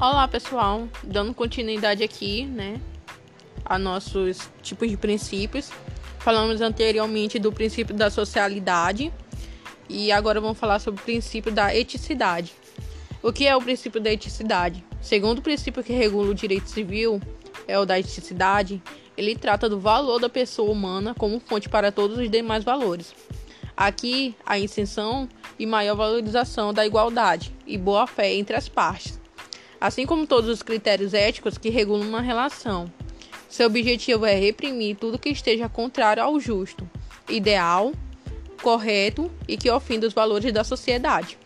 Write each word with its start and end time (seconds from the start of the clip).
Olá, 0.00 0.26
pessoal. 0.26 0.88
Dando 1.04 1.32
continuidade 1.32 2.02
aqui, 2.02 2.44
né, 2.46 2.80
a 3.64 3.78
nossos 3.78 4.50
tipos 4.60 4.90
de 4.90 4.96
princípios. 4.96 5.70
Falamos 6.18 6.60
anteriormente 6.60 7.38
do 7.38 7.52
princípio 7.52 7.94
da 7.94 8.10
socialidade 8.10 9.12
e 9.88 10.10
agora 10.10 10.40
vamos 10.40 10.58
falar 10.58 10.80
sobre 10.80 11.00
o 11.00 11.04
princípio 11.04 11.52
da 11.52 11.74
eticidade. 11.74 12.52
O 13.22 13.32
que 13.32 13.46
é 13.46 13.54
o 13.54 13.62
princípio 13.62 14.00
da 14.00 14.12
eticidade? 14.12 14.84
Segundo 15.00 15.38
o 15.38 15.42
princípio 15.42 15.82
que 15.82 15.92
regula 15.92 16.30
o 16.30 16.34
direito 16.34 16.68
civil, 16.68 17.22
é 17.68 17.78
o 17.78 17.86
da 17.86 17.98
eticidade, 17.98 18.82
ele 19.16 19.36
trata 19.36 19.68
do 19.68 19.78
valor 19.78 20.18
da 20.18 20.28
pessoa 20.28 20.72
humana 20.72 21.14
como 21.14 21.38
fonte 21.38 21.68
para 21.68 21.92
todos 21.92 22.18
os 22.18 22.28
demais 22.28 22.64
valores. 22.64 23.14
Aqui, 23.76 24.34
a 24.44 24.58
extensão 24.58 25.28
e 25.56 25.64
maior 25.64 25.94
valorização 25.94 26.74
da 26.74 26.84
igualdade 26.84 27.54
e 27.64 27.78
boa-fé 27.78 28.34
entre 28.34 28.56
as 28.56 28.68
partes 28.68 29.22
assim 29.84 30.06
como 30.06 30.26
todos 30.26 30.48
os 30.48 30.62
critérios 30.62 31.12
éticos 31.12 31.58
que 31.58 31.68
regulam 31.68 32.08
uma 32.08 32.22
relação. 32.22 32.90
Seu 33.50 33.66
objetivo 33.66 34.24
é 34.24 34.34
reprimir 34.34 34.96
tudo 34.96 35.18
que 35.18 35.28
esteja 35.28 35.68
contrário 35.68 36.22
ao 36.22 36.40
justo, 36.40 36.88
ideal, 37.28 37.92
correto 38.62 39.30
e 39.46 39.58
que 39.58 39.70
ofenda 39.70 40.06
os 40.06 40.14
valores 40.14 40.50
da 40.54 40.64
sociedade. 40.64 41.36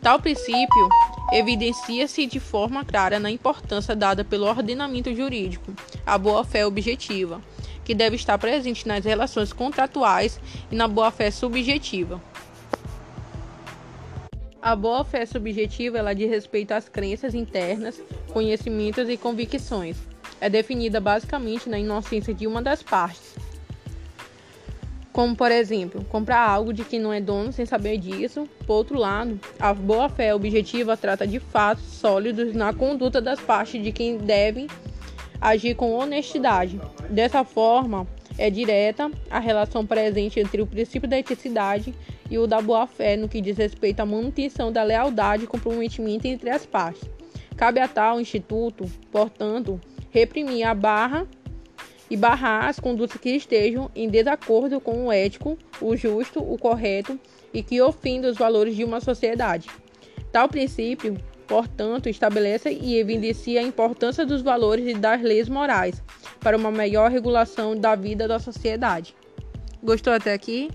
Tal 0.00 0.20
princípio 0.20 0.88
evidencia-se 1.32 2.24
de 2.24 2.38
forma 2.38 2.84
clara 2.84 3.18
na 3.18 3.32
importância 3.32 3.96
dada 3.96 4.24
pelo 4.24 4.46
ordenamento 4.46 5.12
jurídico 5.12 5.74
à 6.06 6.16
boa-fé 6.16 6.64
objetiva, 6.64 7.42
que 7.84 7.96
deve 7.96 8.14
estar 8.14 8.38
presente 8.38 8.86
nas 8.86 9.04
relações 9.04 9.52
contratuais 9.52 10.40
e 10.70 10.76
na 10.76 10.86
boa-fé 10.86 11.32
subjetiva. 11.32 12.22
A 14.62 14.76
boa-fé 14.76 15.26
subjetiva 15.26 15.98
ela 15.98 16.14
diz 16.14 16.30
respeito 16.30 16.70
às 16.70 16.88
crenças 16.88 17.34
internas, 17.34 18.00
conhecimentos 18.32 19.08
e 19.08 19.16
convicções. 19.16 19.96
É 20.40 20.48
definida 20.48 21.00
basicamente 21.00 21.68
na 21.68 21.80
inocência 21.80 22.32
de 22.32 22.46
uma 22.46 22.62
das 22.62 22.80
partes. 22.80 23.34
Como, 25.12 25.34
por 25.34 25.50
exemplo, 25.50 26.04
comprar 26.04 26.48
algo 26.48 26.72
de 26.72 26.84
quem 26.84 27.00
não 27.00 27.12
é 27.12 27.20
dono 27.20 27.52
sem 27.52 27.66
saber 27.66 27.98
disso. 27.98 28.48
Por 28.64 28.74
outro 28.74 28.96
lado, 28.96 29.38
a 29.58 29.74
boa-fé 29.74 30.32
objetiva 30.32 30.96
trata 30.96 31.26
de 31.26 31.40
fatos 31.40 31.82
sólidos 31.82 32.54
na 32.54 32.72
conduta 32.72 33.20
das 33.20 33.40
partes 33.40 33.82
de 33.82 33.90
quem 33.90 34.16
devem 34.16 34.68
agir 35.40 35.74
com 35.74 35.92
honestidade. 35.92 36.80
Dessa 37.10 37.42
forma, 37.42 38.06
é 38.38 38.50
direta 38.50 39.10
a 39.30 39.38
relação 39.38 39.86
presente 39.86 40.40
entre 40.40 40.62
o 40.62 40.66
princípio 40.66 41.08
da 41.08 41.18
eticidade 41.18 41.94
e 42.30 42.38
o 42.38 42.46
da 42.46 42.60
boa-fé 42.60 43.16
no 43.16 43.28
que 43.28 43.40
diz 43.40 43.56
respeito 43.56 44.00
à 44.00 44.06
manutenção 44.06 44.72
da 44.72 44.82
lealdade 44.82 45.44
e 45.44 45.46
comprometimento 45.46 46.26
entre 46.26 46.50
as 46.50 46.64
partes. 46.64 47.08
Cabe 47.56 47.80
a 47.80 47.88
tal 47.88 48.20
instituto, 48.20 48.84
portanto, 49.10 49.80
reprimir 50.10 50.64
a 50.66 50.74
barra 50.74 51.26
e 52.10 52.16
barrar 52.16 52.68
as 52.68 52.80
condutas 52.80 53.20
que 53.20 53.30
estejam 53.30 53.90
em 53.94 54.08
desacordo 54.08 54.80
com 54.80 55.06
o 55.06 55.12
ético, 55.12 55.58
o 55.80 55.96
justo, 55.96 56.40
o 56.40 56.58
correto 56.58 57.18
e 57.52 57.62
que 57.62 57.80
ofendam 57.80 58.30
os 58.30 58.36
valores 58.36 58.74
de 58.74 58.84
uma 58.84 59.00
sociedade. 59.00 59.68
Tal 60.30 60.48
princípio, 60.48 61.16
portanto, 61.46 62.08
estabelece 62.08 62.70
e 62.70 62.98
evidencia 62.98 63.60
a 63.60 63.62
importância 63.62 64.24
dos 64.24 64.42
valores 64.42 64.86
e 64.86 64.94
das 64.94 65.22
leis 65.22 65.48
morais 65.48 66.02
para 66.42 66.56
uma 66.56 66.70
melhor 66.70 67.10
regulação 67.10 67.76
da 67.76 67.94
vida 67.94 68.26
da 68.26 68.38
sociedade. 68.38 69.14
Gostou 69.82 70.12
até 70.12 70.32
aqui? 70.32 70.70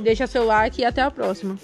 Deixa 0.00 0.26
seu 0.26 0.44
like 0.44 0.80
e 0.80 0.84
até 0.84 1.02
a 1.02 1.10
próxima. 1.10 1.58